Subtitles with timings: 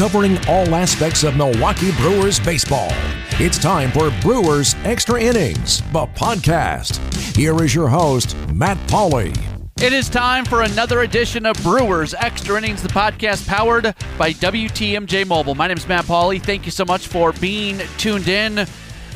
[0.00, 2.88] covering all aspects of Milwaukee Brewers baseball.
[3.32, 6.96] It's time for Brewers Extra Innings, the podcast.
[7.36, 9.38] Here is your host, Matt Pauley.
[9.78, 15.26] It is time for another edition of Brewers Extra Innings, the podcast powered by WTMJ
[15.26, 15.54] Mobile.
[15.54, 16.42] My name is Matt Pauley.
[16.42, 18.64] Thank you so much for being tuned in.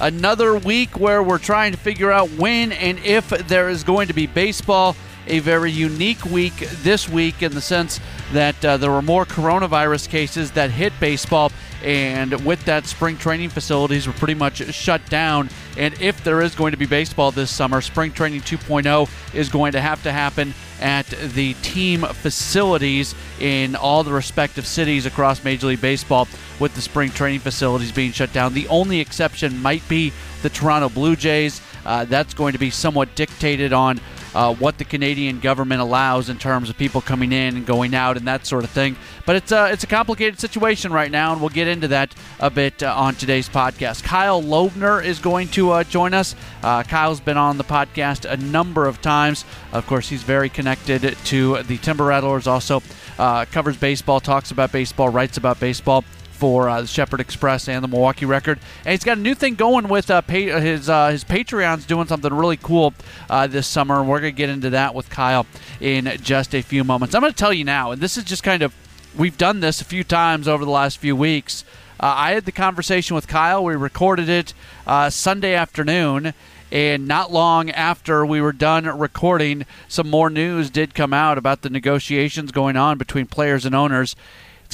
[0.01, 4.14] Another week where we're trying to figure out when and if there is going to
[4.14, 4.94] be baseball
[5.27, 8.01] a very unique week this week in the sense
[8.33, 11.50] that uh, there were more coronavirus cases that hit baseball,
[11.83, 15.50] and with that, spring training facilities were pretty much shut down.
[15.77, 19.73] And if there is going to be baseball this summer, spring training 2.0 is going
[19.73, 25.69] to have to happen at the team facilities in all the respective cities across Major
[25.69, 26.27] League Baseball
[26.59, 28.55] with the spring training facilities being shut down.
[28.55, 31.61] The only exception might be the Toronto Blue Jays.
[31.85, 34.00] Uh, that's going to be somewhat dictated on
[34.34, 38.16] uh, what the Canadian government allows in terms of people coming in and going out
[38.16, 38.96] and that sort of thing.
[39.26, 42.50] But it's a, it's a complicated situation right now, and we'll get into that a
[42.50, 44.02] bit uh, on today's podcast.
[44.02, 46.34] Kyle Lobner is going to uh, join us.
[46.62, 49.44] Uh, Kyle's been on the podcast a number of times.
[49.72, 52.82] Of course, he's very connected to the Timber Rattlers, also
[53.19, 56.04] uh, covers baseball, talks about baseball, writes about baseball
[56.34, 58.58] for uh, the Shepherd Express and the Milwaukee Record.
[58.84, 62.06] And he's got a new thing going with uh, pa- his uh, his Patreon's doing
[62.06, 62.92] something really cool
[63.30, 65.46] uh, this summer, and we're going to get into that with Kyle
[65.80, 67.14] in just a few moments.
[67.14, 68.74] I'm going to tell you now, and this is just kind of
[69.16, 71.64] we've done this a few times over the last few weeks.
[72.00, 73.64] Uh, I had the conversation with Kyle.
[73.64, 74.52] We recorded it
[74.86, 76.34] uh, Sunday afternoon.
[76.72, 81.62] And not long after we were done recording, some more news did come out about
[81.62, 84.16] the negotiations going on between players and owners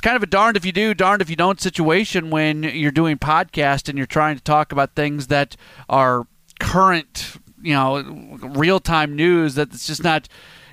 [0.00, 2.90] it's kind of a darned if you do, darned if you don't situation when you're
[2.90, 5.56] doing podcast and you're trying to talk about things that
[5.90, 6.26] are
[6.58, 8.00] current, you know,
[8.40, 9.56] real time news.
[9.56, 10.26] That it's just not.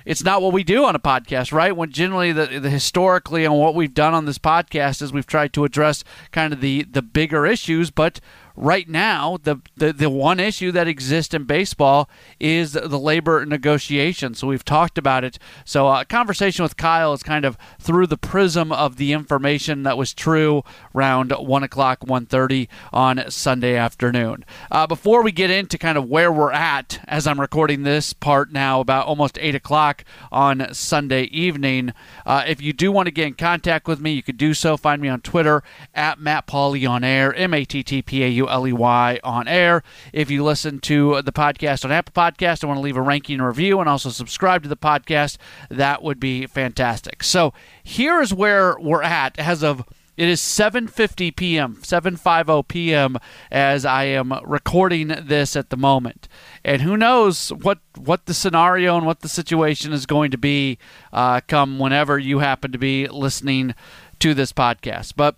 [0.06, 1.76] It's not what we do on a podcast, right?
[1.76, 5.52] When generally the, the historically and what we've done on this podcast is we've tried
[5.52, 8.20] to address kind of the the bigger issues, but
[8.58, 12.10] right now, the, the, the one issue that exists in baseball
[12.40, 14.34] is the labor negotiation.
[14.34, 15.38] So we've talked about it.
[15.64, 19.84] So a uh, conversation with Kyle is kind of through the prism of the information
[19.84, 20.64] that was true
[20.94, 24.44] around 1 o'clock, 1.30 on Sunday afternoon.
[24.70, 28.50] Uh, before we get into kind of where we're at as I'm recording this part
[28.50, 31.92] now about almost 8 o'clock on Sunday evening,
[32.26, 34.76] uh, if you do want to get in contact with me, you could do so.
[34.76, 35.62] Find me on Twitter
[35.94, 39.20] at Matt Pauley on air, M A T T P A U L E Y
[39.22, 39.82] on air.
[40.12, 43.40] If you listen to the podcast on Apple Podcast and want to leave a ranking
[43.40, 45.36] review and also subscribe to the podcast,
[45.70, 47.22] that would be fantastic.
[47.22, 49.84] So here is where we're at as of
[50.18, 53.18] it is 7:50 p.m., 7:50 p.m.
[53.52, 56.26] as I am recording this at the moment,
[56.64, 60.76] and who knows what what the scenario and what the situation is going to be
[61.12, 63.76] uh, come whenever you happen to be listening
[64.18, 65.12] to this podcast.
[65.14, 65.36] But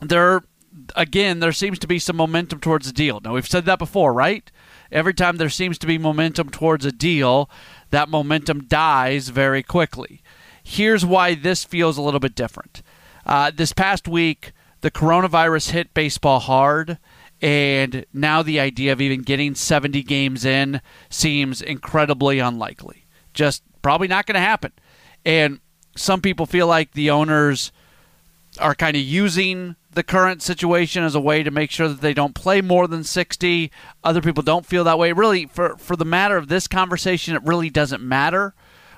[0.00, 0.42] there
[0.96, 3.20] again, there seems to be some momentum towards a deal.
[3.20, 4.50] Now, we've said that before, right?
[4.90, 7.50] Every time there seems to be momentum towards a deal,
[7.90, 10.22] that momentum dies very quickly.
[10.62, 12.82] Here's why this feels a little bit different.
[13.26, 16.98] Uh, this past week, the coronavirus hit baseball hard,
[17.40, 23.04] and now the idea of even getting 70 games in seems incredibly unlikely.
[23.34, 24.72] Just probably not going to happen.
[25.24, 25.60] And
[25.96, 27.72] some people feel like the owners
[28.58, 32.14] are kind of using the current situation as a way to make sure that they
[32.14, 33.70] don't play more than 60.
[34.04, 35.12] Other people don't feel that way.
[35.12, 38.54] Really, for, for the matter of this conversation, it really doesn't matter.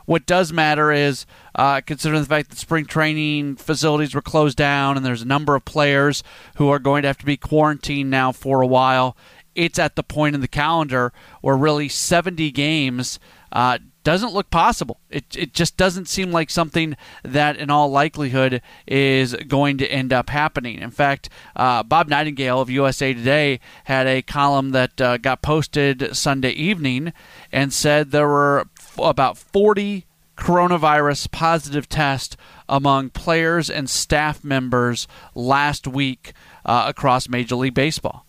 [0.06, 1.24] What does matter is
[1.54, 5.54] uh, considering the fact that spring training facilities were closed down and there's a number
[5.54, 6.24] of players
[6.56, 9.16] who are going to have to be quarantined now for a while.
[9.54, 11.12] It's at the point in the calendar
[11.42, 13.20] where really 70 games
[13.52, 15.00] uh, doesn't look possible.
[15.10, 20.12] It, it just doesn't seem like something that, in all likelihood, is going to end
[20.12, 20.80] up happening.
[20.80, 26.16] In fact, uh, Bob Nightingale of USA Today had a column that uh, got posted
[26.16, 27.12] Sunday evening
[27.52, 30.06] and said there were f- about 40
[30.36, 32.36] coronavirus positive tests
[32.68, 36.32] among players and staff members last week
[36.64, 38.24] uh, across Major League Baseball.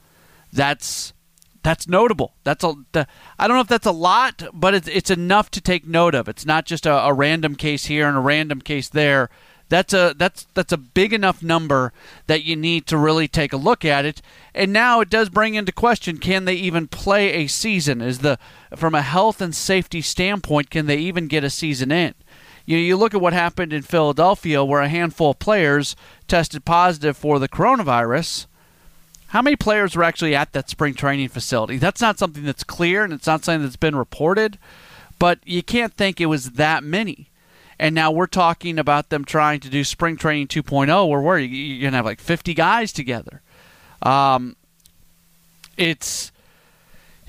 [0.51, 1.13] That's
[1.63, 2.33] that's notable.
[2.43, 2.75] That's a.
[3.37, 6.27] I don't know if that's a lot, but it's it's enough to take note of.
[6.27, 9.29] It's not just a, a, random case here and a random case there.
[9.69, 11.93] That's a that's that's a big enough number
[12.27, 14.21] that you need to really take a look at it.
[14.55, 18.01] And now it does bring into question: Can they even play a season?
[18.01, 18.39] Is the
[18.75, 22.15] from a health and safety standpoint, can they even get a season in?
[22.65, 25.95] You know, you look at what happened in Philadelphia, where a handful of players
[26.27, 28.47] tested positive for the coronavirus
[29.31, 31.77] how many players were actually at that spring training facility?
[31.77, 34.59] That's not something that's clear and it's not something that's been reported,
[35.19, 37.29] but you can't think it was that many.
[37.79, 41.81] And now we're talking about them trying to do spring training 2.0, where where you're
[41.81, 43.41] gonna have like 50 guys together.
[44.01, 44.57] Um,
[45.77, 46.33] it's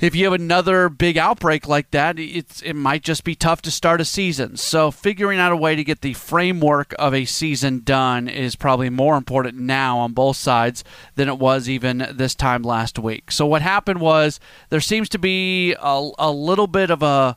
[0.03, 3.71] if you have another big outbreak like that, it's it might just be tough to
[3.71, 4.57] start a season.
[4.57, 8.91] So figuring out a way to get the framework of a season done is probably
[8.91, 10.83] more important now on both sides
[11.15, 13.31] than it was even this time last week.
[13.31, 14.41] So what happened was
[14.71, 17.37] there seems to be a, a little bit of a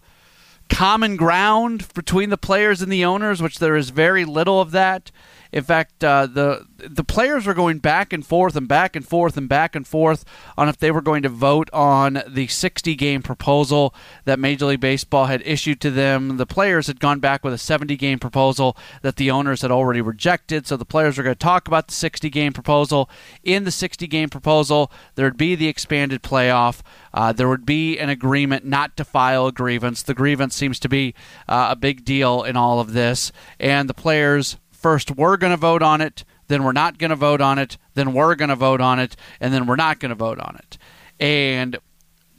[0.68, 5.12] common ground between the players and the owners, which there is very little of that.
[5.52, 9.38] In fact, uh, the the players were going back and forth and back and forth
[9.38, 10.26] and back and forth
[10.58, 13.94] on if they were going to vote on the 60 game proposal
[14.26, 16.38] that Major League Baseball had issued to them.
[16.38, 20.02] The players had gone back with a 70 game proposal that the owners had already
[20.02, 20.68] rejected.
[20.68, 23.10] So the players were going to talk about the 60 game proposal.
[23.44, 26.82] In the 60 game proposal, there would be the expanded playoff.
[27.14, 30.04] Uh, there would be an agreement not to file a grievance.
[30.04, 31.16] The grievance seems to be
[31.48, 33.32] uh, a big deal in all of this.
[33.60, 37.16] And the players first we're going to vote on it, then we're not going to
[37.16, 40.10] vote on it, then we're going to vote on it, and then we're not going
[40.10, 40.78] to vote on it.
[41.20, 41.76] And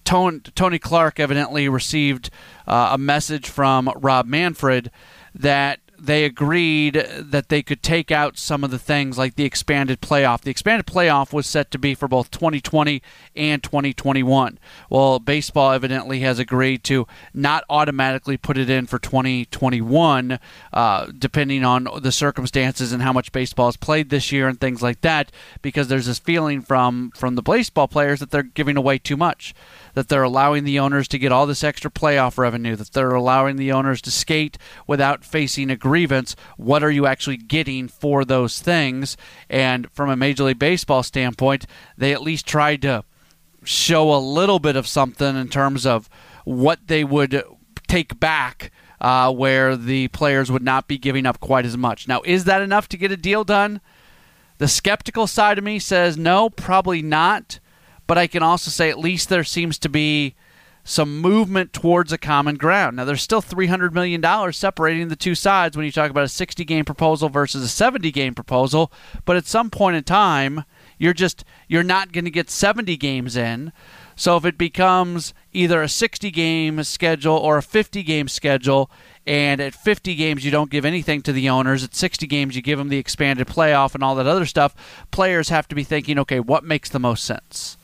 [0.05, 2.31] Tony, Tony Clark evidently received
[2.69, 4.93] uh, a message from Rob Manfred
[5.35, 10.01] that they agreed that they could take out some of the things like the expanded
[10.01, 10.43] playoff.
[10.43, 13.03] The expanded playoff was set to be for both 2020
[13.35, 14.59] and 2021.
[14.91, 20.39] Well, baseball evidently has agreed to not automatically put it in for 2021,
[20.73, 24.83] uh, depending on the circumstances and how much baseball is played this year and things
[24.83, 25.33] like that,
[25.63, 29.55] because there's this feeling from from the baseball players that they're giving away too much
[29.97, 33.57] that they're allowing the owners to get all this extra playoff revenue, that they're allowing
[33.57, 36.35] the owners to skate without facing a grievance.
[36.57, 39.17] What are you actually getting for those things?
[39.49, 41.67] And from a Major League Baseball standpoint,
[41.97, 43.05] they at least tried to
[43.63, 46.09] show a little bit of something in terms of
[46.45, 47.43] what they would
[47.87, 52.09] take back uh, where the players would not be giving up quite as much.
[52.09, 53.81] Now, is that enough to get a deal done?
[54.59, 57.61] The skeptical side of me says no, probably not
[58.07, 60.35] but I can also say at least there seems to be
[60.87, 62.97] some movement towards a common ground.
[62.97, 64.23] Now, there's still $300 million
[64.53, 68.13] separating the two sides when you talk about a 60 game proposal versus a 70
[68.13, 68.93] game proposal,
[69.25, 70.65] but at some point in time,
[70.97, 73.73] you're just you're not going to get 70 games in.
[74.15, 78.89] So if it becomes either a 60 game schedule or a 50 game schedule,
[79.27, 82.63] and at 50 games you don't give anything to the owners, at 60 games you
[82.63, 84.75] give them the expanded playoff and all that other stuff,
[85.11, 87.77] players have to be thinking, okay, what makes the most sense?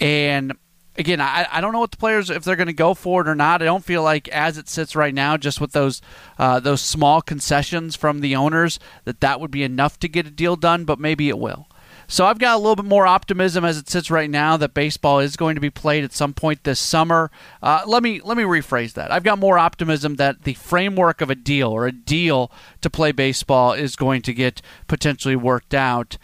[0.00, 0.54] And
[0.96, 3.28] again, I, I don't know what the players if they're going to go for it
[3.28, 3.62] or not.
[3.62, 6.00] I don't feel like as it sits right now, just with those
[6.38, 10.30] uh, those small concessions from the owners, that that would be enough to get a
[10.30, 10.84] deal done.
[10.84, 11.66] But maybe it will.
[12.10, 15.20] So I've got a little bit more optimism as it sits right now that baseball
[15.20, 17.30] is going to be played at some point this summer.
[17.62, 19.12] Uh, let me let me rephrase that.
[19.12, 22.50] I've got more optimism that the framework of a deal or a deal
[22.80, 26.18] to play baseball is going to get potentially worked out.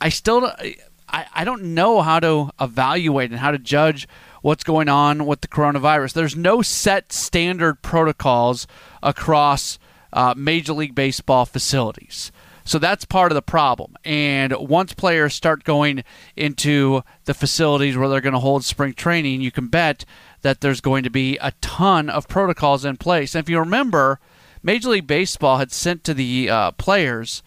[0.00, 0.76] I still I,
[1.08, 4.08] I I don't know how to evaluate and how to judge
[4.42, 6.12] what's going on with the coronavirus.
[6.12, 8.66] There's no set standard protocols
[9.02, 9.78] across
[10.12, 12.32] uh, Major League Baseball facilities.
[12.64, 13.96] So that's part of the problem.
[14.04, 16.04] And once players start going
[16.36, 20.04] into the facilities where they're going to hold spring training, you can bet
[20.42, 23.34] that there's going to be a ton of protocols in place.
[23.34, 24.20] And if you remember,
[24.62, 27.42] Major League Baseball had sent to the uh, players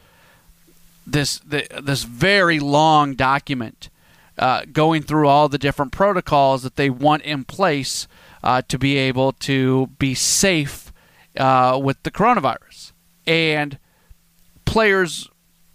[1.05, 3.89] this the, this very long document
[4.37, 8.07] uh, going through all the different protocols that they want in place
[8.43, 10.91] uh, to be able to be safe
[11.37, 12.91] uh, with the coronavirus.
[13.27, 13.77] And
[14.65, 15.29] players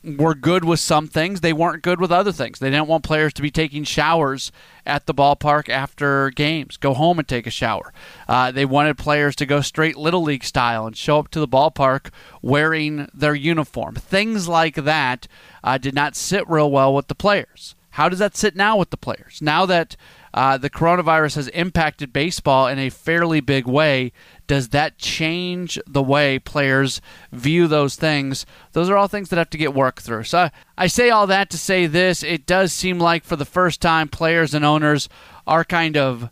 [0.07, 1.41] were good with some things.
[1.41, 2.59] They weren't good with other things.
[2.61, 4.53] They didn't want players to be taking showers
[4.87, 7.93] at the ballpark after games, go home and take a shower.
[8.29, 11.49] Uh, they wanted players to go straight Little League style and show up to the
[11.49, 12.11] ballpark
[12.41, 13.97] wearing their uniform.
[13.97, 15.27] Things like that
[15.65, 17.75] uh, did not sit real well with the players.
[17.91, 19.41] How does that sit now with the players?
[19.41, 19.97] Now that
[20.37, 24.13] uh, the coronavirus has impacted baseball in a fairly big way.
[24.47, 27.01] Does that change the way players
[27.33, 28.45] view those things?
[28.73, 30.25] Those are all things that have to get worked through.
[30.25, 33.81] So I say all that to say this it does seem like for the first
[33.81, 35.09] time, players and owners
[35.47, 36.29] are kind of.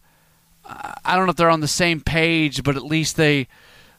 [0.66, 3.48] I don't know if they're on the same page, but at least they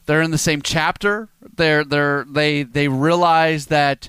[0.06, 1.28] they're in the same chapter.
[1.56, 4.08] They're they're they they realize that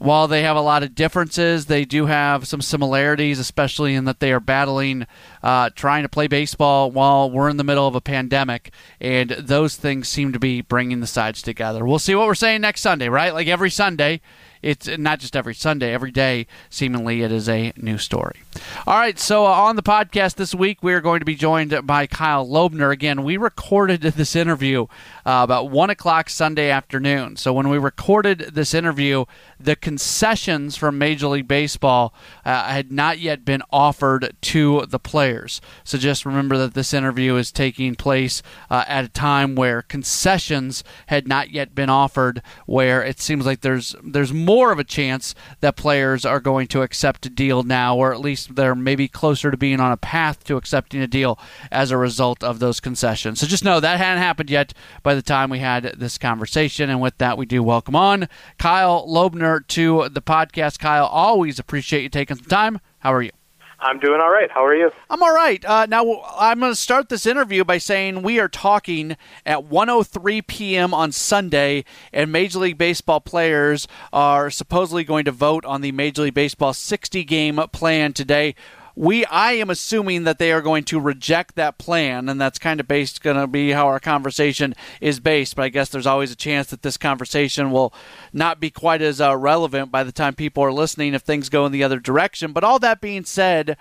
[0.00, 4.18] while they have a lot of differences, they do have some similarities, especially in that
[4.18, 5.06] they are battling,
[5.42, 8.72] uh, trying to play baseball while we're in the middle of a pandemic.
[8.98, 11.84] And those things seem to be bringing the sides together.
[11.84, 13.34] We'll see what we're saying next Sunday, right?
[13.34, 14.22] Like every Sunday,
[14.62, 18.40] it's not just every Sunday, every day, seemingly, it is a new story.
[18.86, 21.86] All right, so uh, on the podcast this week, we are going to be joined
[21.86, 22.92] by Kyle Lobner.
[22.92, 24.86] Again, we recorded this interview
[25.24, 27.36] uh, about 1 o'clock Sunday afternoon.
[27.36, 29.24] So when we recorded this interview,
[29.58, 32.12] the concessions from Major League Baseball
[32.44, 35.60] uh, had not yet been offered to the players.
[35.84, 40.84] So just remember that this interview is taking place uh, at a time where concessions
[41.06, 45.34] had not yet been offered, where it seems like there's there's more of a chance
[45.60, 49.50] that players are going to accept a deal now, or at least they're maybe closer
[49.50, 51.38] to being on a path to accepting a deal
[51.70, 53.40] as a result of those concessions.
[53.40, 56.90] So just know that hadn't happened yet by the time we had this conversation.
[56.90, 58.28] And with that, we do welcome on
[58.58, 60.78] Kyle Lobner to the podcast.
[60.78, 62.80] Kyle, always appreciate you taking some time.
[62.98, 63.39] How are you?
[63.80, 64.50] I'm doing all right.
[64.50, 64.90] How are you?
[65.08, 65.64] I'm all right.
[65.64, 70.46] Uh, now I'm going to start this interview by saying we are talking at 1:03
[70.46, 70.92] p.m.
[70.92, 76.22] on Sunday, and Major League Baseball players are supposedly going to vote on the Major
[76.22, 78.54] League Baseball 60 game plan today
[79.00, 82.80] we I am assuming that they are going to reject that plan, and that's kind
[82.80, 85.56] of based going to be how our conversation is based.
[85.56, 87.94] But I guess there's always a chance that this conversation will
[88.34, 91.64] not be quite as uh, relevant by the time people are listening if things go
[91.64, 92.52] in the other direction.
[92.52, 93.78] But all that being said.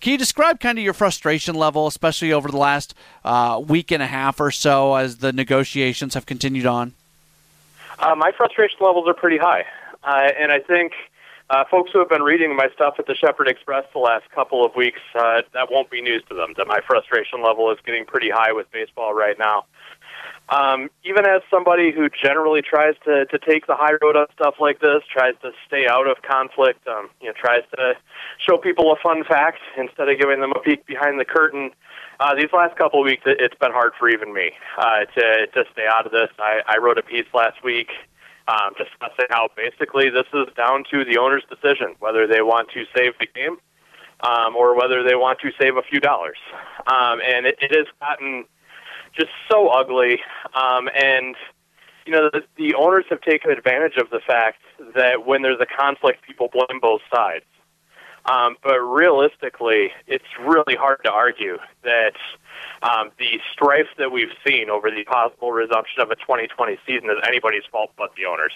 [0.00, 4.02] Can you describe kind of your frustration level, especially over the last uh, week and
[4.02, 6.94] a half or so as the negotiations have continued on?
[7.98, 9.66] Uh, my frustration levels are pretty high.
[10.02, 10.92] Uh, and I think
[11.50, 14.64] uh, folks who have been reading my stuff at the Shepherd Express the last couple
[14.64, 16.54] of weeks, uh, that won't be news to them.
[16.56, 19.64] That my frustration level is getting pretty high with baseball right now.
[20.48, 24.56] Um, even as somebody who generally tries to, to take the high road on stuff
[24.60, 27.94] like this, tries to stay out of conflict, um, you know, tries to
[28.38, 31.70] show people a fun fact instead of giving them a peek behind the curtain.
[32.20, 35.46] Uh, these last couple of weeks, it, it's been hard for even me uh, to
[35.54, 36.28] to stay out of this.
[36.38, 37.88] I, I wrote a piece last week
[38.50, 42.84] um, discussing how basically this is down to the owner's decision whether they want to
[42.96, 43.58] save the game
[44.22, 46.38] um, or whether they want to save a few dollars.
[46.86, 48.44] Um, and it, it has gotten
[49.16, 50.20] just so ugly.
[50.54, 51.36] Um, and
[52.06, 54.58] you know the, the owners have taken advantage of the fact
[54.94, 57.44] that when there's a conflict, people blame both sides.
[58.26, 62.14] Um, but realistically, it's really hard to argue that
[62.82, 67.16] um, the strife that we've seen over the possible resumption of a 2020 season is
[67.26, 68.52] anybody's fault but the owners.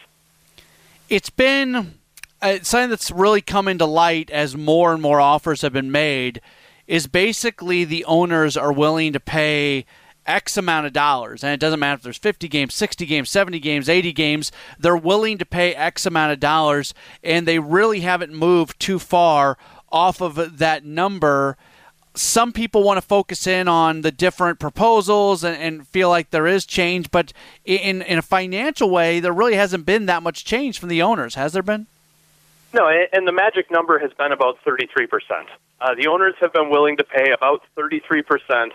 [1.08, 1.94] It's been
[2.62, 6.40] something that's really come into light as more and more offers have been made.
[6.86, 9.86] Is basically the owners are willing to pay
[10.26, 13.58] X amount of dollars, and it doesn't matter if there's 50 games, 60 games, 70
[13.60, 18.32] games, 80 games, they're willing to pay X amount of dollars, and they really haven't
[18.32, 19.58] moved too far
[19.90, 21.56] off of that number
[22.16, 26.46] some people want to focus in on the different proposals and, and, feel like there
[26.46, 27.32] is change, but
[27.64, 31.34] in in a financial way, there really hasn't been that much change from the owners,
[31.34, 31.86] has there been?
[32.72, 35.08] No, and the magic number has been about 33%.
[35.80, 38.70] Uh, the owners have been willing to pay about 33%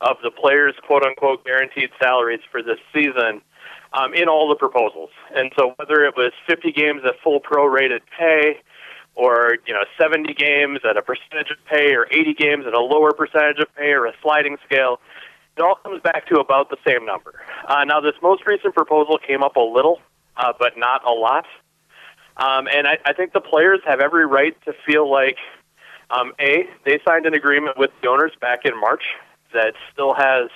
[0.00, 3.42] of the players' quote unquote guaranteed salaries for this season
[3.92, 5.10] um, in all the proposals.
[5.34, 8.60] And so whether it was 50 games at full prorated pay,
[9.18, 12.80] or you know 70 games at a percentage of pay or 80 games at a
[12.80, 15.00] lower percentage of pay or a sliding scale
[15.56, 19.18] it all comes back to about the same number uh, now this most recent proposal
[19.18, 19.98] came up a little
[20.36, 21.46] uh, but not a lot
[22.36, 25.36] um, and I, I think the players have every right to feel like
[26.10, 29.02] um, a they signed an agreement with the owners back in march
[29.52, 30.50] that still has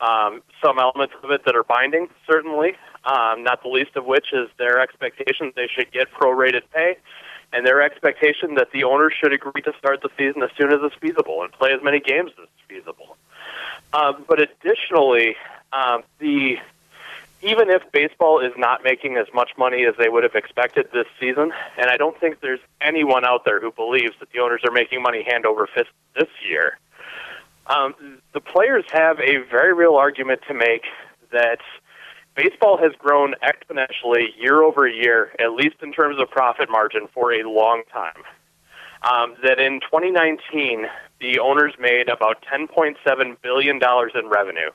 [0.00, 4.32] um, some elements of it that are binding certainly um, not the least of which
[4.32, 6.96] is their expectation they should get prorated pay
[7.52, 10.78] and their expectation that the owners should agree to start the season as soon as
[10.82, 13.16] it's feasible and play as many games as feasible.
[13.92, 15.36] Um, but additionally,
[15.72, 16.58] um, the
[17.42, 21.06] even if baseball is not making as much money as they would have expected this
[21.18, 24.70] season, and I don't think there's anyone out there who believes that the owners are
[24.70, 26.78] making money hand over fist this year,
[27.66, 27.94] um,
[28.32, 30.84] the players have a very real argument to make
[31.32, 31.60] that
[32.34, 37.32] baseball has grown exponentially year over year, at least in terms of profit margin, for
[37.32, 38.22] a long time.
[39.02, 40.86] Um, that in 2019,
[41.20, 44.70] the owners made about $10.7 billion in revenue.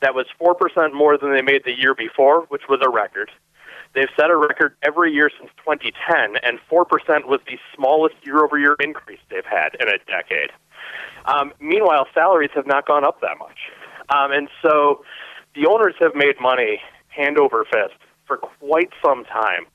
[0.00, 3.30] That was 4% more than they made the year before, which was a record.
[3.94, 8.58] They've set a record every year since 2010, and 4% was the smallest year over
[8.58, 10.50] year increase they've had in a decade.
[11.24, 13.58] Um, meanwhile, salaries have not gone up that much.
[14.08, 15.04] Um, and so
[15.54, 19.66] the owners have made money hand over fist for quite some time.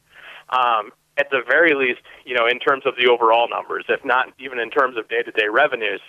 [0.49, 4.27] Um, at the very least, you know, in terms of the overall numbers, if not
[4.39, 6.01] even in terms of day-to-day revenues,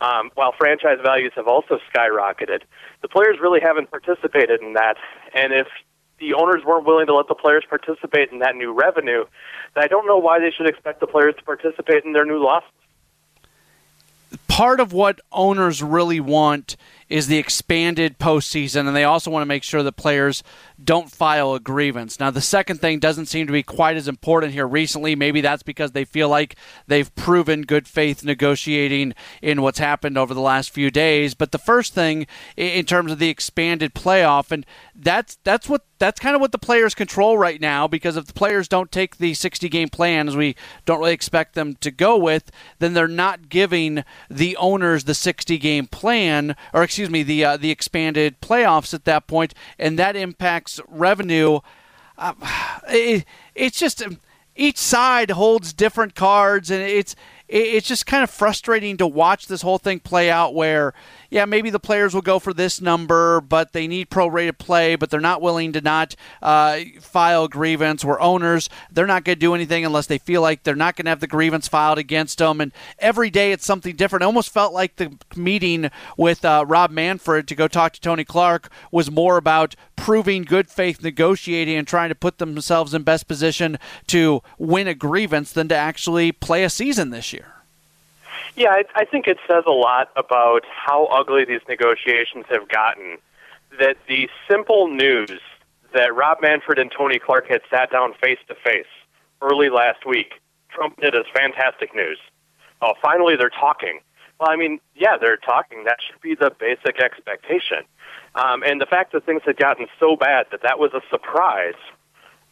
[0.00, 2.60] um, while franchise values have also skyrocketed,
[3.00, 4.96] the players really haven't participated in that.
[5.34, 5.68] And if
[6.18, 9.24] the owners weren't willing to let the players participate in that new revenue,
[9.74, 12.42] then I don't know why they should expect the players to participate in their new
[12.42, 12.68] losses.
[14.52, 16.76] Part of what owners really want
[17.12, 20.42] is the expanded postseason, and they also want to make sure that players
[20.82, 22.18] don't file a grievance.
[22.18, 25.14] Now, the second thing doesn't seem to be quite as important here recently.
[25.14, 30.32] Maybe that's because they feel like they've proven good faith negotiating in what's happened over
[30.32, 31.34] the last few days.
[31.34, 32.26] But the first thing,
[32.56, 34.64] in terms of the expanded playoff, and
[34.94, 38.32] that's that's what that's kind of what the players control right now because if the
[38.32, 42.16] players don't take the 60 game plan as we don't really expect them to go
[42.16, 42.50] with
[42.80, 47.56] then they're not giving the owners the 60 game plan or excuse me the uh,
[47.56, 51.60] the expanded playoffs at that point and that impacts revenue.
[52.18, 52.34] Uh,
[52.88, 54.02] it, it's just
[54.54, 57.14] each side holds different cards and it's
[57.48, 60.94] it's just kind of frustrating to watch this whole thing play out where
[61.32, 65.08] yeah, maybe the players will go for this number, but they need prorated play, but
[65.08, 68.04] they're not willing to not uh, file grievance.
[68.04, 71.06] Where owners, they're not going to do anything unless they feel like they're not going
[71.06, 72.60] to have the grievance filed against them.
[72.60, 74.24] And every day it's something different.
[74.24, 78.24] It almost felt like the meeting with uh, Rob Manfred to go talk to Tony
[78.24, 83.26] Clark was more about proving good faith negotiating and trying to put themselves in best
[83.26, 87.61] position to win a grievance than to actually play a season this year.
[88.56, 93.18] Yeah, I, I think it says a lot about how ugly these negotiations have gotten.
[93.78, 95.40] That the simple news
[95.94, 98.86] that Rob Manfred and Tony Clark had sat down face to face
[99.40, 100.34] early last week
[100.70, 102.18] trumpeted as fantastic news.
[102.80, 104.00] Oh, finally they're talking.
[104.40, 105.84] Well, I mean, yeah, they're talking.
[105.84, 107.84] That should be the basic expectation.
[108.34, 111.74] Um, and the fact that things had gotten so bad that that was a surprise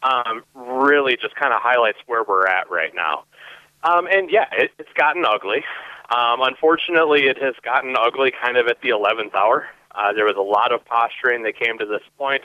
[0.03, 3.23] um, really just kind of highlights where we're at right now.
[3.83, 5.63] Um, and yeah, it, it's gotten ugly.
[6.15, 9.67] Um, unfortunately, it has gotten ugly kind of at the 11th hour.
[9.93, 12.43] Uh, there was a lot of posturing that came to this point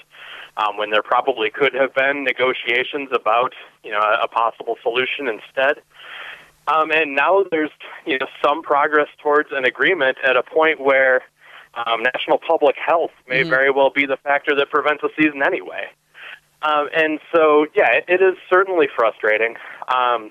[0.57, 3.53] um, when there probably could have been negotiations about
[3.85, 5.83] you know a, a possible solution instead.
[6.69, 7.71] Um, and now there's
[8.05, 11.23] you know some progress towards an agreement at a point where
[11.75, 13.51] um, national public health may mm-hmm.
[13.51, 15.87] very well be the factor that prevents a season anyway.
[16.63, 19.57] Um, and so, yeah, it, it is certainly frustrating.
[19.95, 20.31] Um,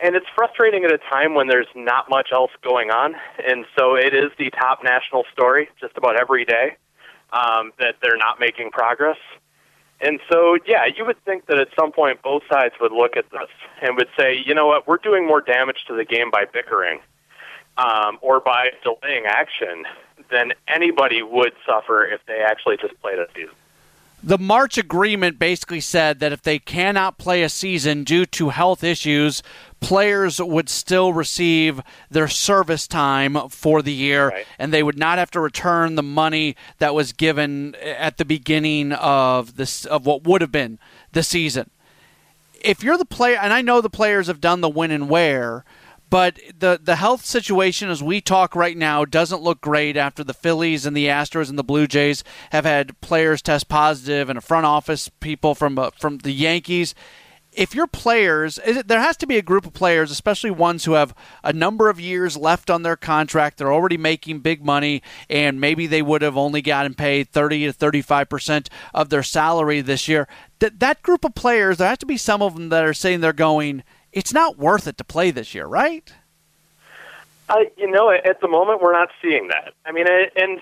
[0.00, 3.14] and it's frustrating at a time when there's not much else going on.
[3.46, 6.76] And so it is the top national story just about every day
[7.32, 9.18] um, that they're not making progress.
[10.00, 13.30] And so, yeah, you would think that at some point both sides would look at
[13.30, 13.48] this
[13.80, 17.00] and would say, you know what, we're doing more damage to the game by bickering
[17.76, 19.84] um, or by delaying action
[20.30, 23.54] than anybody would suffer if they actually just played a season
[24.24, 28.82] the March agreement basically said that if they cannot play a season due to health
[28.82, 29.42] issues,
[29.80, 34.46] players would still receive their service time for the year right.
[34.58, 38.92] and they would not have to return the money that was given at the beginning
[38.92, 40.78] of this of what would have been
[41.12, 41.70] the season.
[42.62, 45.66] If you're the player and I know the players have done the when and where,
[46.14, 50.32] but the the health situation as we talk right now doesn't look great after the
[50.32, 52.22] Phillies and the Astros and the Blue Jays
[52.52, 56.94] have had players test positive and a front office people from uh, from the Yankees.
[57.50, 60.92] If your players, it, there has to be a group of players, especially ones who
[60.92, 63.58] have a number of years left on their contract.
[63.58, 67.72] They're already making big money, and maybe they would have only gotten paid 30 to
[67.72, 70.28] 35 percent of their salary this year.
[70.60, 73.20] That that group of players, there has to be some of them that are saying
[73.20, 73.82] they're going
[74.14, 76.10] it's not worth it to play this year, right?
[77.48, 79.74] Uh, you know, at the moment, we're not seeing that.
[79.84, 80.60] I mean, and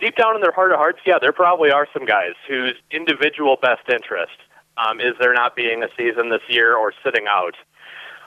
[0.00, 3.56] deep down in their heart of hearts, yeah, there probably are some guys whose individual
[3.60, 4.32] best interest
[4.76, 7.54] um, is there not being a season this year or sitting out.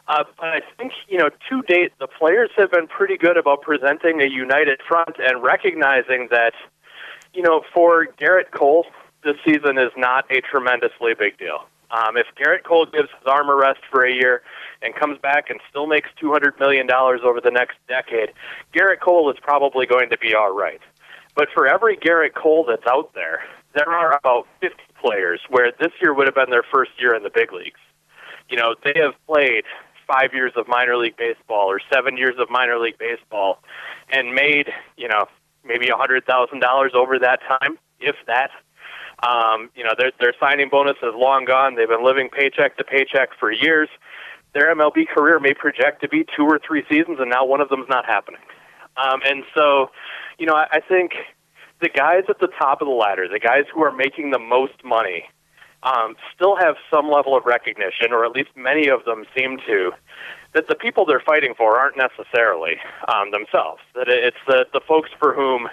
[0.08, 3.64] Uh, but I think, you know, to date, the players have been pretty good about
[3.64, 6.54] presenting a united front and recognizing that,
[7.34, 8.86] you know, for Gerrit Cole,
[9.24, 11.66] this season is not a tremendously big deal.
[11.92, 14.42] Um, if Gerrit Cole gives his arm a rest for a year
[14.82, 18.34] and comes back and still makes $200 million over the next decade,
[18.74, 20.82] Gerrit Cole is probably going to be all right.
[21.36, 23.44] But for every Gerrit Cole that's out there,
[23.74, 27.24] there are about 50 players where this year would have been their first year in
[27.24, 27.80] the big leagues.
[28.50, 29.66] You know, they have played
[30.08, 33.60] five years of minor league baseball or seven years of minor league baseball
[34.10, 35.26] and made, you know,
[35.64, 38.52] maybe a $100,000 over that time, if that.
[39.26, 41.76] Um, you know, their their signing bonus is long gone.
[41.76, 43.90] They've been living paycheck to paycheck for years.
[44.54, 47.70] Their MLB career may project to be two or three seasons, and now one of
[47.70, 48.42] them is not happening.
[48.98, 49.92] Um, and so,
[50.38, 51.12] you know, I, I think
[51.82, 54.84] the guys at the top of the ladder, the guys who are making the most
[54.84, 55.26] money,
[55.84, 59.92] um, still have some level of recognition, or at least many of them seem to,
[60.54, 63.82] that the people they're fighting for aren't necessarily um, themselves.
[63.94, 65.68] That it's the the folks for whom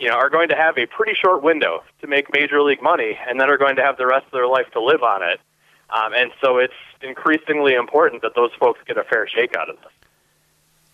[0.00, 3.18] you know, are going to have a pretty short window to make major league money,
[3.28, 5.40] and then are going to have the rest of their life to live on it.
[5.90, 9.76] Um, and so it's increasingly important that those folks get a fair shake out of
[9.76, 9.92] this.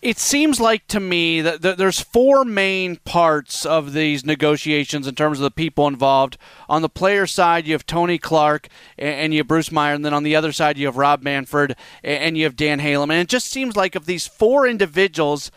[0.01, 5.37] It seems like to me that there's four main parts of these negotiations in terms
[5.37, 6.39] of the people involved.
[6.67, 10.13] On the player side, you have Tony Clark and you have Bruce Meyer, and then
[10.13, 13.11] on the other side, you have Rob Manfred and you have Dan Halem.
[13.11, 15.51] And it just seems like of these four individuals,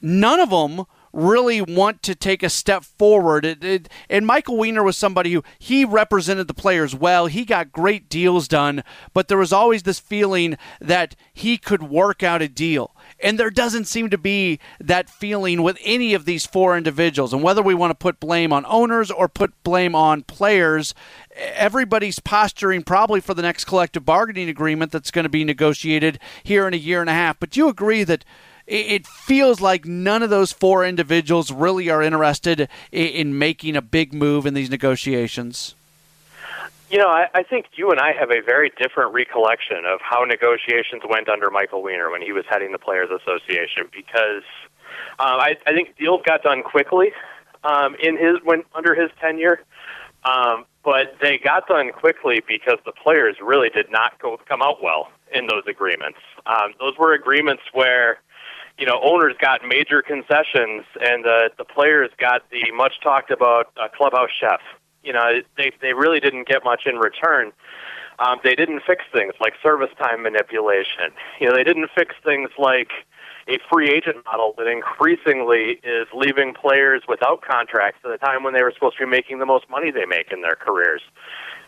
[0.00, 3.44] none of them really want to take a step forward.
[3.44, 7.26] It, it, and Michael Weiner was somebody who he represented the players well.
[7.26, 12.22] He got great deals done, but there was always this feeling that he could work
[12.22, 12.94] out a deal.
[13.20, 17.32] And there doesn't seem to be that feeling with any of these four individuals.
[17.32, 20.94] And whether we want to put blame on owners or put blame on players,
[21.36, 26.66] everybody's posturing probably for the next collective bargaining agreement that's going to be negotiated here
[26.66, 27.38] in a year and a half.
[27.38, 28.24] But you agree that
[28.66, 34.12] it feels like none of those four individuals really are interested in making a big
[34.12, 35.74] move in these negotiations.
[36.90, 40.24] You know, I, I think you and I have a very different recollection of how
[40.24, 44.42] negotiations went under Michael Weiner when he was heading the Players Association because
[45.18, 47.12] um, I, I think deals got done quickly
[47.64, 49.60] um, in his when under his tenure,
[50.24, 54.82] um, but they got done quickly because the players really did not go come out
[54.82, 56.18] well in those agreements.
[56.44, 58.18] Um, those were agreements where
[58.82, 63.70] you know, owners got major concessions, and uh, the players got the much talked about
[63.80, 64.58] uh, clubhouse chef.
[65.04, 67.52] You know, they they really didn't get much in return.
[68.18, 71.14] Um, they didn't fix things like service time manipulation.
[71.40, 72.90] You know, they didn't fix things like
[73.46, 78.52] a free agent model that increasingly is leaving players without contracts at a time when
[78.52, 81.02] they were supposed to be making the most money they make in their careers.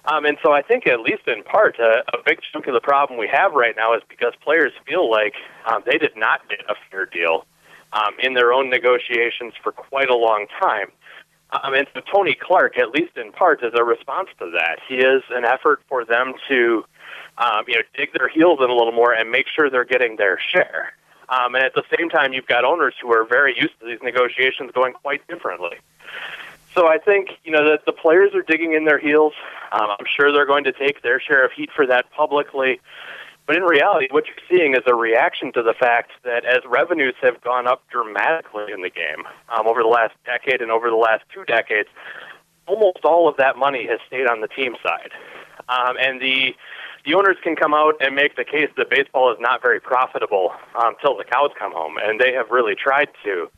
[0.07, 2.81] Um, and so I think, at least in part, uh, a big chunk of the
[2.81, 5.35] problem we have right now is because players feel like
[5.67, 7.47] um, they did not get a fair deal
[7.95, 10.89] um, in their own negotiations for quite a long time.
[11.51, 14.81] Um, and so Tony Clark, at least in part, is a response to that.
[14.89, 16.85] He is an effort for them to,
[17.39, 20.17] um, you know, dig their heels in a little more and make sure they're getting
[20.17, 20.93] their share.
[21.29, 24.01] Um, and at the same time, you've got owners who are very used to these
[24.03, 25.77] negotiations going quite differently.
[26.75, 29.33] So I think you know that the players are digging in their heels.
[29.73, 32.81] Um, I'm sure they're going to take their share of heat for that publicly.
[33.47, 37.15] But in reality, what you're seeing is a reaction to the fact that as revenues
[37.21, 40.97] have gone up dramatically in the game um, over the last decade and over the
[40.97, 41.91] last two decades,
[42.67, 45.11] almost all of that money has stayed on the team side.
[45.69, 46.55] Um, and the
[47.05, 50.53] the owners can come out and make the case that baseball is not very profitable
[50.75, 53.51] until um, the cows come home, and they have really tried to.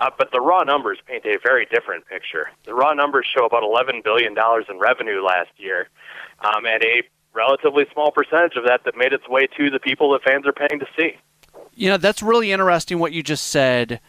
[0.00, 2.48] Uh, but the raw numbers paint a very different picture.
[2.64, 5.88] The raw numbers show about $11 billion in revenue last year,
[6.40, 7.02] um, and a
[7.34, 10.52] relatively small percentage of that that made its way to the people that fans are
[10.52, 11.16] paying to see.
[11.74, 14.00] You know, that's really interesting what you just said.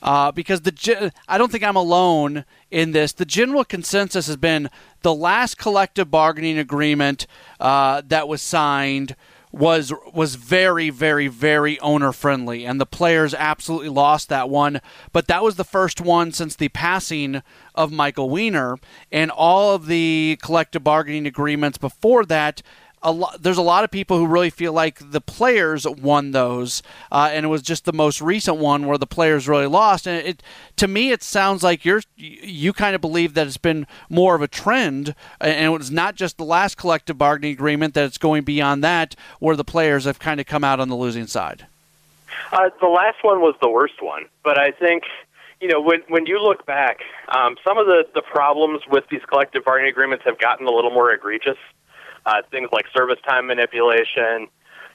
[0.00, 3.12] Uh, because the I don't think I'm alone in this.
[3.12, 4.70] The general consensus has been
[5.02, 7.26] the last collective bargaining agreement
[7.58, 9.16] uh, that was signed
[9.52, 14.80] was was very very very owner friendly and the players absolutely lost that one.
[15.12, 17.42] But that was the first one since the passing
[17.74, 18.78] of Michael Weiner
[19.10, 22.62] and all of the collective bargaining agreements before that
[23.02, 26.82] a lot, there's a lot of people who really feel like the players won those,
[27.12, 30.06] uh, and it was just the most recent one where the players really lost.
[30.06, 30.42] And it,
[30.76, 34.42] to me, it sounds like you're you kind of believe that it's been more of
[34.42, 38.82] a trend, and it's not just the last collective bargaining agreement that it's going beyond
[38.84, 41.66] that, where the players have kind of come out on the losing side.
[42.52, 45.04] Uh, the last one was the worst one, but I think
[45.60, 49.22] you know, when when you look back, um, some of the the problems with these
[49.28, 51.56] collective bargaining agreements have gotten a little more egregious.
[52.28, 54.36] Uh, things like service time manipulation,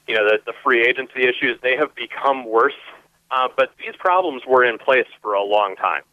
[0.06, 2.80] you know, the, the free agency issues, they have become worse.
[3.34, 6.04] Uh, but these problems were in place for a long time.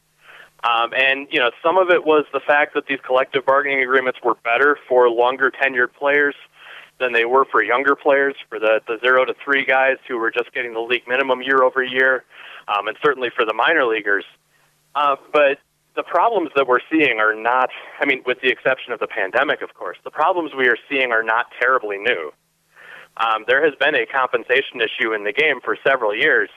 [0.64, 4.20] Um, and, you know, some of it was the fact that these collective bargaining agreements
[4.24, 6.36] were better for longer tenured players
[7.00, 10.32] than they were for younger players, for the, the zero to three guys who were
[10.32, 12.24] just getting the league minimum year over year,
[12.68, 14.26] um, and certainly for the minor leaguers.
[14.96, 15.60] Uh, but
[15.96, 19.62] the problems that we're seeing are not, I mean, with the exception of the pandemic,
[19.62, 22.32] of course, the problems we are seeing are not terribly new.
[23.18, 26.50] Um, there has been a compensation issue in the game for several years,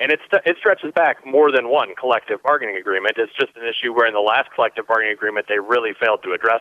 [0.00, 3.14] and it's, it stretches back more than one collective bargaining agreement.
[3.16, 6.32] It's just an issue where in the last collective bargaining agreement they really failed to
[6.32, 6.60] address.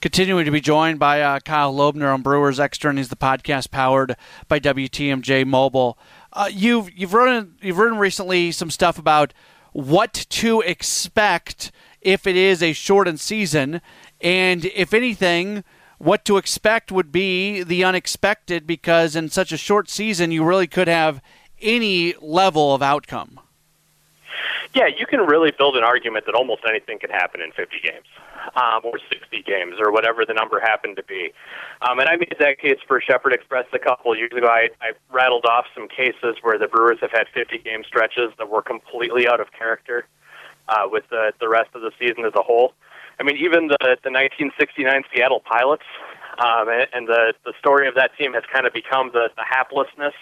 [0.00, 4.16] Continuing to be joined by uh, Kyle Lobner on Brewers Extra Innings the podcast powered
[4.48, 5.96] by WTMJ Mobile.
[6.30, 9.32] Uh, you've you've written you've written recently some stuff about
[9.74, 13.82] what to expect if it is a shortened season.
[14.20, 15.64] And if anything,
[15.98, 20.68] what to expect would be the unexpected because in such a short season, you really
[20.68, 21.20] could have
[21.60, 23.40] any level of outcome.
[24.74, 28.06] Yeah, you can really build an argument that almost anything can happen in 50 games,
[28.56, 31.32] um, or 60 games, or whatever the number happened to be.
[31.82, 34.46] Um, and I made that case for Shepherd Express a couple years ago.
[34.46, 38.48] I, I rattled off some cases where the Brewers have had 50 game stretches that
[38.48, 40.06] were completely out of character
[40.68, 42.72] uh, with the the rest of the season as a whole.
[43.18, 45.84] I mean, even the the 1969 Seattle Pilots,
[46.38, 49.44] um, and, and the the story of that team has kind of become the, the
[49.44, 50.14] haplessness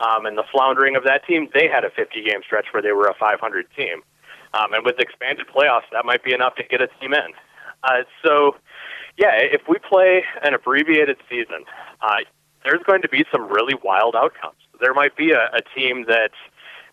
[0.00, 2.92] um, and the floundering of that team, they had a 50 game stretch where they
[2.92, 4.02] were a 500 team.
[4.54, 7.32] Um, and with expanded playoffs, that might be enough to get a team in.
[7.86, 8.56] Uh, so,
[9.16, 11.64] yeah, if we play an abbreviated season,
[12.02, 12.18] uh,
[12.64, 14.58] there's going to be some really wild outcomes.
[14.80, 16.32] There might be a, a team that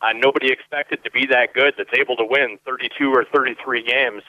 [0.01, 4.21] uh, nobody expected to be that good that's able to win 32 or 33 games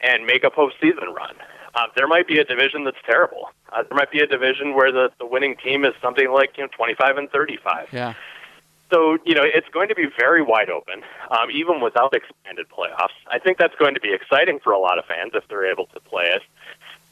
[0.00, 1.34] and make a postseason run.
[1.74, 3.50] Uh, there might be a division that's terrible.
[3.72, 6.64] Uh, there might be a division where the, the winning team is something like you
[6.64, 7.88] know 25 and 35.
[7.92, 8.14] Yeah.
[8.90, 13.16] So you know it's going to be very wide open, um, even without expanded playoffs.
[13.26, 15.86] I think that's going to be exciting for a lot of fans if they're able
[15.86, 16.42] to play it.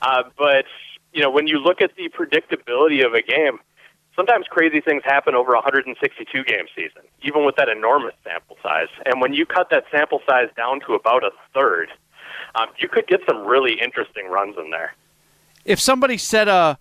[0.00, 0.64] Uh, but
[1.12, 3.58] you know when you look at the predictability of a game,
[4.16, 8.88] sometimes crazy things happen over a 162 game season, even with that enormous sample size.
[9.04, 11.90] And when you cut that sample size down to about a third,
[12.54, 14.94] um, you could get some really interesting runs in there.
[15.64, 16.78] If somebody said a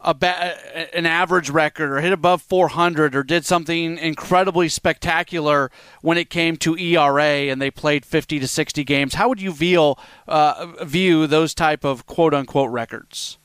[0.00, 5.70] a ba- an average record or hit above 400 or did something incredibly spectacular
[6.02, 9.52] when it came to ERA and they played 50 to 60 games, how would you
[9.52, 9.94] view
[10.28, 13.38] uh, view those type of quote unquote records?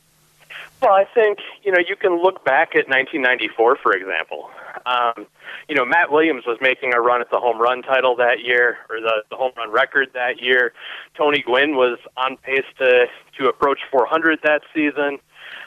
[0.81, 4.49] Well, I think you know you can look back at 1994, for example.
[4.85, 5.27] Um,
[5.69, 8.77] you know, Matt Williams was making a run at the home run title that year,
[8.89, 10.73] or the, the home run record that year.
[11.15, 13.05] Tony Gwynn was on pace to
[13.37, 15.19] to approach 400 that season.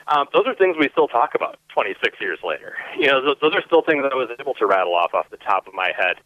[0.08, 2.74] Um, those are things we still talk about 26 years later.
[2.98, 5.38] You know, those, those are still things I was able to rattle off off the
[5.38, 6.16] top of my head.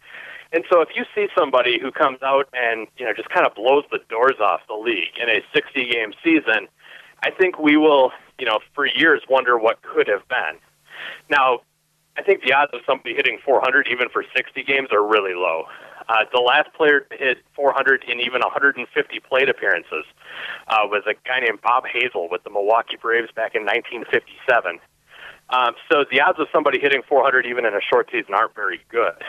[0.52, 3.54] And so, if you see somebody who comes out and you know just kind of
[3.54, 6.68] blows the doors off the league in a 60 game season,
[7.22, 10.58] I think we will, you know, for years wonder what could have been.
[11.28, 11.60] Now,
[12.16, 15.64] I think the odds of somebody hitting 400 even for 60 games are really low.
[16.08, 20.04] Uh, the last player to hit 400 in even 150 plate appearances
[20.68, 24.80] uh, was a guy named Bob Hazle with the Milwaukee Braves back in 1957.
[25.50, 28.80] Um, so the odds of somebody hitting 400 even in a short season aren't very
[28.90, 29.22] good.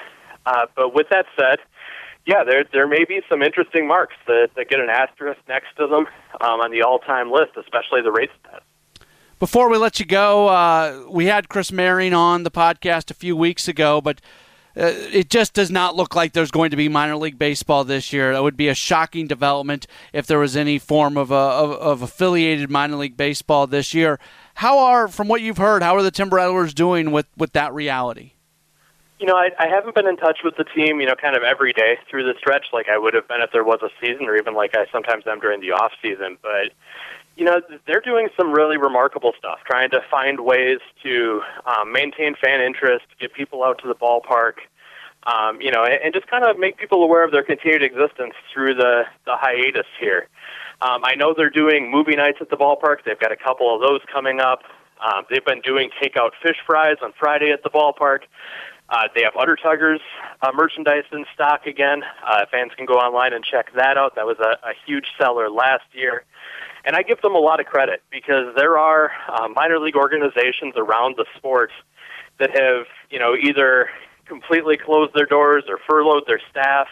[0.46, 1.60] Uh, but with that said,
[2.26, 5.88] yeah, there there may be some interesting marks that, that get an asterisk next to
[5.88, 6.06] them
[6.42, 8.62] um, on the all-time list, especially the stats.
[9.40, 13.36] Before we let you go, uh, we had Chris Mehring on the podcast a few
[13.36, 14.22] weeks ago, but
[14.80, 18.14] Uh, it just does not look like there's going to be minor league baseball this
[18.14, 18.32] year.
[18.32, 22.02] That would be a shocking development if there was any form of, a, of, of
[22.02, 24.20] affiliated minor league baseball this year.
[24.56, 27.74] How are, from what you've heard, how are the Timber Rattlers doing with, with that
[27.74, 28.32] reality?
[29.20, 31.44] You know, I, I haven't been in touch with the team, you know, kind of
[31.44, 34.28] every day through the stretch like I would have been if there was a season
[34.28, 36.38] or even like I sometimes am during the off season.
[36.42, 36.72] But
[37.36, 42.36] you know, they're doing some really remarkable stuff, trying to find ways to um, maintain
[42.36, 44.56] fan interest, get people out to the ballpark,
[45.24, 48.34] um, you know, and, and just kind of make people aware of their continued existence
[48.54, 50.28] through the, the hiatus here.
[50.82, 53.04] Um, I know they're doing movie nights at the ballpark.
[53.06, 54.64] They've got a couple of those coming up.
[55.02, 58.20] Um, they've been doing takeout fish fries on Friday at the ballpark.
[58.90, 60.00] Uh, they have Udder Tuggers
[60.42, 62.02] uh, merchandise in stock again.
[62.26, 64.16] Uh, fans can go online and check that out.
[64.16, 66.24] That was a, a huge seller last year.
[66.90, 70.74] And I give them a lot of credit because there are uh, minor league organizations
[70.76, 71.70] around the sport
[72.40, 73.92] that have, you know, either
[74.26, 76.88] completely closed their doors or furloughed their staff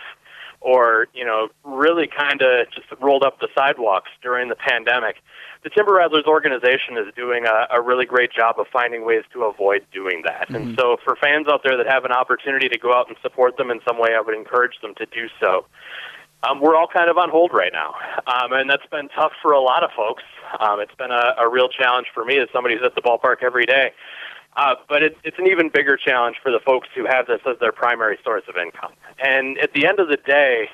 [0.61, 5.15] or, you know, really kind of just rolled up the sidewalks during the pandemic.
[5.63, 9.45] The Timber Rattlers organization is doing a, a really great job of finding ways to
[9.45, 10.47] avoid doing that.
[10.49, 10.55] Mm-hmm.
[10.55, 13.57] And so for fans out there that have an opportunity to go out and support
[13.57, 15.65] them in some way, I would encourage them to do so
[16.43, 17.95] um, we're all kind of on hold right now,
[18.27, 20.23] um, and that's been tough for a lot of folks.
[20.59, 23.43] Um, it's been a, a real challenge for me as somebody who's at the ballpark
[23.43, 23.91] every day.
[24.55, 27.59] Uh, but it, it's an even bigger challenge for the folks who have this as
[27.59, 28.91] their primary source of income.
[29.19, 30.67] And at the end of the day,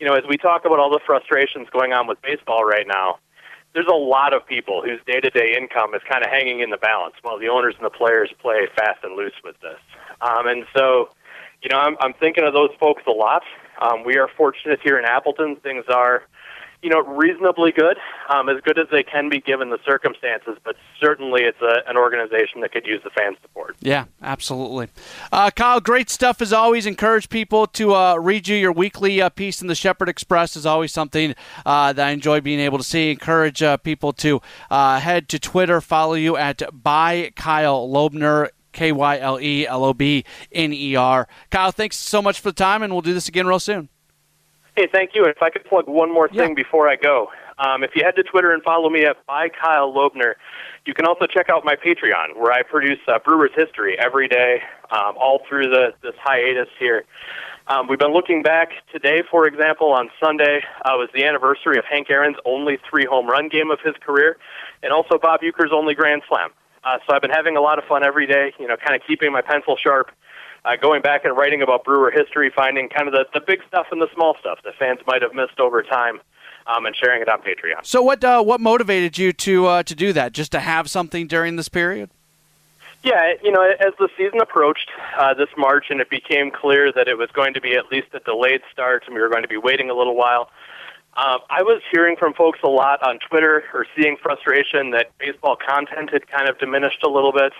[0.00, 3.18] you know, as we talk about all the frustrations going on with baseball right now,
[3.72, 7.14] there's a lot of people whose day-to-day income is kind of hanging in the balance
[7.22, 9.78] while the owners and the players play fast and loose with this.
[10.20, 11.10] Um, and so,
[11.62, 13.42] you know, I'm, I'm thinking of those folks a lot.
[13.80, 15.56] Um, we are fortunate here in Appleton.
[15.56, 16.22] Things are,
[16.82, 17.96] you know, reasonably good,
[18.28, 20.56] um, as good as they can be given the circumstances.
[20.64, 23.76] But certainly, it's a, an organization that could use the fan support.
[23.80, 24.88] Yeah, absolutely.
[25.32, 26.86] Uh, Kyle, great stuff as always.
[26.86, 28.56] Encourage people to uh, read you.
[28.56, 31.34] Your weekly uh, piece in the Shepherd Express is always something
[31.66, 33.10] uh, that I enjoy being able to see.
[33.10, 34.40] Encourage uh, people to
[34.70, 39.84] uh, head to Twitter, follow you at by Kyle Lobner K Y L E L
[39.84, 41.28] O B N E R.
[41.50, 43.88] Kyle, thanks so much for the time, and we'll do this again real soon.
[44.76, 45.24] Hey, thank you.
[45.24, 46.54] If I could plug one more thing Yeah.
[46.54, 47.30] before I go.
[47.58, 50.34] Um, if you head to Twitter and follow me at by Kyle Lobner,
[50.86, 54.62] you can also check out my Patreon, where I produce uh, Brewers history every day,
[54.90, 57.04] um, all through the this hiatus here.
[57.66, 61.84] Um, we've been looking back today, for example, on Sunday uh, was the anniversary of
[61.84, 64.38] Hank Aaron's only three home run game of his career,
[64.82, 66.50] and also Bob Uecker's only grand slam.
[66.82, 69.06] Uh, so I've been having a lot of fun every day, you know, kind of
[69.06, 70.10] keeping my pencil sharp,
[70.64, 73.86] uh, going back and writing about Brewer history, finding kind of the, the big stuff
[73.90, 76.20] and the small stuff that fans might have missed over time,
[76.66, 77.84] um, and sharing it on Patreon.
[77.84, 80.32] So what uh, what motivated you to uh, to do that?
[80.32, 82.10] Just to have something during this period?
[83.02, 87.08] Yeah, you know, as the season approached uh, this March and it became clear that
[87.08, 89.48] it was going to be at least a delayed start and we were going to
[89.48, 90.50] be waiting a little while,
[91.16, 95.56] um, I was hearing from folks a lot on Twitter or seeing frustration that baseball
[95.56, 97.52] content had kind of diminished a little bit.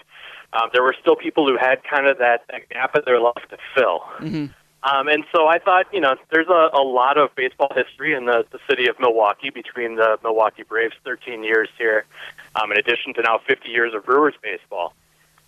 [0.53, 3.43] Um, there were still people who had kind of that, that gap in their life
[3.51, 4.01] to fill.
[4.19, 4.47] Mm-hmm.
[4.83, 8.25] Um, and so I thought, you know, there's a, a lot of baseball history in
[8.25, 12.07] the, the city of Milwaukee between the Milwaukee Braves' 13 years here,
[12.57, 14.95] um, in addition to now 50 years of Brewers baseball.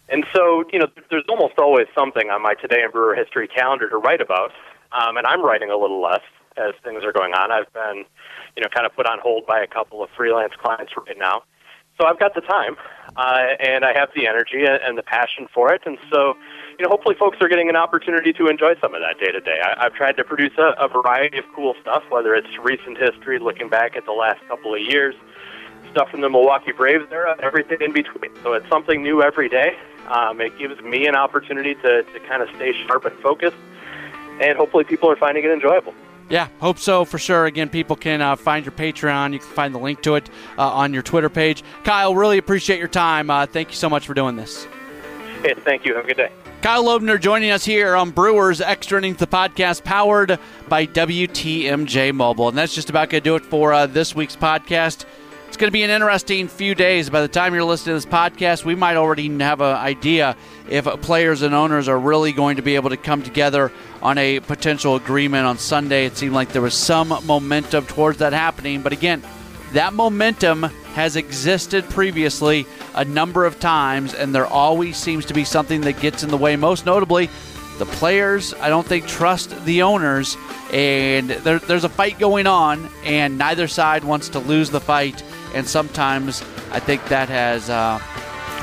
[0.08, 3.88] And so, you know, there's almost always something on my Today in Brewer History calendar
[3.88, 4.52] to write about.
[4.92, 6.20] Um, and I'm writing a little less
[6.56, 7.50] as things are going on.
[7.50, 8.04] I've been,
[8.56, 11.42] you know, kind of put on hold by a couple of freelance clients right now.
[12.00, 12.76] So I've got the time,
[13.16, 15.82] uh, and I have the energy and, the passion for it.
[15.84, 16.34] And so,
[16.78, 19.40] you know, hopefully folks are getting an opportunity to enjoy some of that day to
[19.40, 19.60] day.
[19.60, 23.68] I've tried to produce a, a variety of cool stuff, whether it's recent history, looking
[23.68, 25.14] back at the last couple of years,
[25.90, 28.30] stuff from the Milwaukee Braves era, everything in between.
[28.42, 29.76] So it's something new every day.
[30.08, 33.56] Um, it gives me an opportunity to, to kind of stay sharp and focused,
[34.40, 35.94] and hopefully people are finding it enjoyable.
[36.28, 37.46] Yeah, hope so for sure.
[37.46, 39.32] Again, people can uh, find your Patreon.
[39.32, 41.62] You can find the link to it uh, on your Twitter page.
[41.84, 43.28] Kyle, really appreciate your time.
[43.28, 44.66] Uh, thank you so much for doing this.
[45.42, 45.94] Hey, thank you.
[45.94, 46.30] Have a good day.
[46.62, 52.48] Kyle Lobner joining us here on Brewers Extra Innings, the podcast powered by WTMJ Mobile.
[52.48, 55.04] And that's just about going to do it for uh, this week's podcast.
[55.52, 57.10] It's going to be an interesting few days.
[57.10, 60.34] By the time you're listening to this podcast, we might already have an idea
[60.66, 64.40] if players and owners are really going to be able to come together on a
[64.40, 66.06] potential agreement on Sunday.
[66.06, 68.80] It seemed like there was some momentum towards that happening.
[68.80, 69.22] But again,
[69.74, 70.62] that momentum
[70.94, 76.00] has existed previously a number of times, and there always seems to be something that
[76.00, 76.56] gets in the way.
[76.56, 77.28] Most notably,
[77.76, 80.34] the players, I don't think, trust the owners,
[80.72, 85.22] and there, there's a fight going on, and neither side wants to lose the fight.
[85.54, 88.00] And sometimes I think that has uh,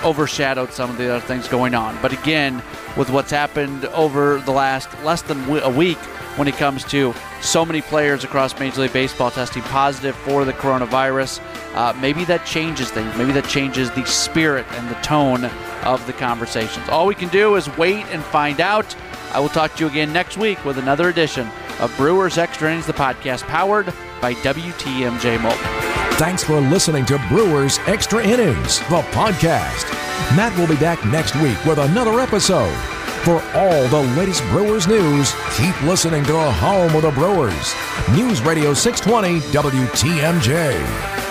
[0.03, 1.97] overshadowed some of the other things going on.
[2.01, 2.63] But again,
[2.97, 5.97] with what's happened over the last less than a week
[6.37, 10.53] when it comes to so many players across Major League Baseball testing positive for the
[10.53, 11.41] coronavirus,
[11.75, 13.15] uh, maybe that changes things.
[13.17, 15.45] Maybe that changes the spirit and the tone
[15.83, 16.87] of the conversations.
[16.89, 18.95] All we can do is wait and find out.
[19.31, 21.47] I will talk to you again next week with another edition
[21.79, 25.88] of Brewers Extra Innings, the podcast powered by WTMJ Mobile.
[26.19, 29.89] Thanks for listening to Brewers Extra Innings, the podcast.
[30.35, 32.75] Matt will be back next week with another episode.
[33.23, 37.73] For all the latest Brewers news, keep listening to the home of the Brewers.
[38.11, 41.28] News Radio 620 WTMJ.